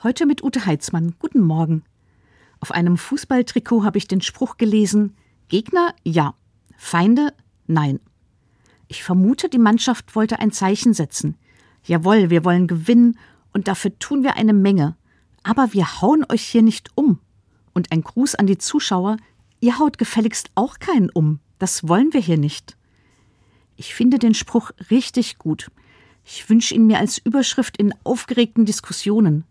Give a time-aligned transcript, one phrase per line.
[0.00, 1.16] Heute mit Ute Heitzmann.
[1.18, 1.82] Guten Morgen.
[2.60, 5.16] Auf einem Fußballtrikot habe ich den Spruch gelesen:
[5.48, 6.36] Gegner ja,
[6.76, 7.34] Feinde
[7.66, 7.98] nein.
[8.86, 11.36] Ich vermute, die Mannschaft wollte ein Zeichen setzen.
[11.82, 13.18] Jawohl, wir wollen gewinnen
[13.52, 14.96] und dafür tun wir eine Menge.
[15.42, 17.18] Aber wir hauen euch hier nicht um.
[17.74, 19.16] Und ein Gruß an die Zuschauer:
[19.58, 21.40] Ihr haut gefälligst auch keinen um.
[21.58, 22.76] Das wollen wir hier nicht.
[23.74, 25.72] Ich finde den Spruch richtig gut.
[26.24, 29.42] Ich wünsche ihn mir als Überschrift in aufgeregten Diskussionen.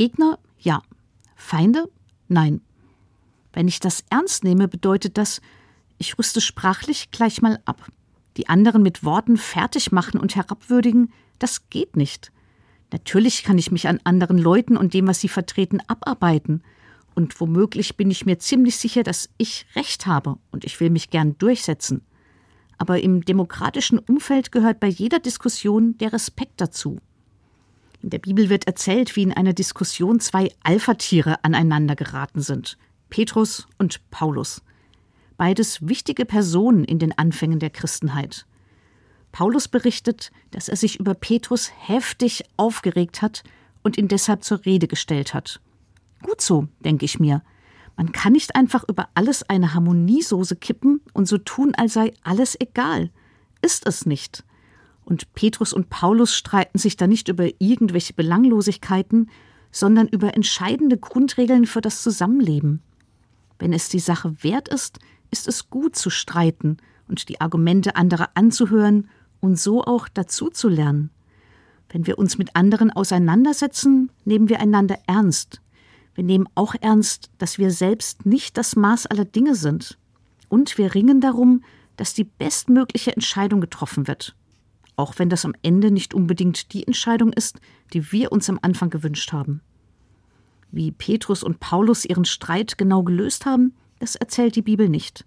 [0.00, 0.38] Gegner?
[0.58, 0.80] Ja.
[1.36, 1.90] Feinde?
[2.26, 2.62] Nein.
[3.52, 5.42] Wenn ich das ernst nehme, bedeutet das,
[5.98, 7.86] ich rüste sprachlich gleich mal ab.
[8.38, 12.32] Die anderen mit Worten fertig machen und herabwürdigen, das geht nicht.
[12.90, 16.62] Natürlich kann ich mich an anderen Leuten und dem, was sie vertreten, abarbeiten.
[17.14, 21.10] Und womöglich bin ich mir ziemlich sicher, dass ich Recht habe und ich will mich
[21.10, 22.00] gern durchsetzen.
[22.78, 27.00] Aber im demokratischen Umfeld gehört bei jeder Diskussion der Respekt dazu.
[28.02, 32.78] In der Bibel wird erzählt, wie in einer Diskussion zwei Alpha-Tiere aneinander geraten sind:
[33.10, 34.62] Petrus und Paulus.
[35.36, 38.46] Beides wichtige Personen in den Anfängen der Christenheit.
[39.32, 43.42] Paulus berichtet, dass er sich über Petrus heftig aufgeregt hat
[43.82, 45.60] und ihn deshalb zur Rede gestellt hat.
[46.22, 47.42] Gut so, denke ich mir.
[47.96, 52.58] Man kann nicht einfach über alles eine Harmoniesoße kippen und so tun, als sei alles
[52.58, 53.10] egal.
[53.62, 54.44] Ist es nicht.
[55.10, 59.28] Und Petrus und Paulus streiten sich da nicht über irgendwelche Belanglosigkeiten,
[59.72, 62.80] sondern über entscheidende Grundregeln für das Zusammenleben.
[63.58, 65.00] Wenn es die Sache wert ist,
[65.32, 66.76] ist es gut zu streiten
[67.08, 71.10] und die Argumente anderer anzuhören und so auch dazu zu lernen.
[71.88, 75.60] Wenn wir uns mit anderen auseinandersetzen, nehmen wir einander ernst.
[76.14, 79.98] Wir nehmen auch ernst, dass wir selbst nicht das Maß aller Dinge sind.
[80.48, 81.64] Und wir ringen darum,
[81.96, 84.36] dass die bestmögliche Entscheidung getroffen wird
[85.00, 87.58] auch wenn das am Ende nicht unbedingt die Entscheidung ist,
[87.94, 89.62] die wir uns am Anfang gewünscht haben.
[90.70, 95.24] Wie Petrus und Paulus ihren Streit genau gelöst haben, das erzählt die Bibel nicht.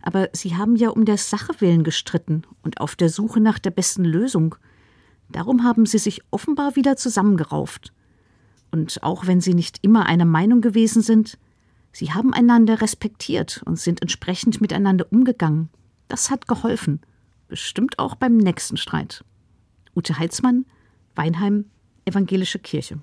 [0.00, 3.70] Aber sie haben ja um der Sache willen gestritten und auf der Suche nach der
[3.70, 4.56] besten Lösung.
[5.30, 7.92] Darum haben sie sich offenbar wieder zusammengerauft.
[8.70, 11.38] Und auch wenn sie nicht immer einer Meinung gewesen sind,
[11.92, 15.68] sie haben einander respektiert und sind entsprechend miteinander umgegangen.
[16.08, 17.00] Das hat geholfen
[17.52, 19.26] bestimmt auch beim nächsten Streit.
[19.94, 20.64] Ute Heitzmann,
[21.14, 21.66] Weinheim,
[22.06, 22.98] Evangelische Kirche.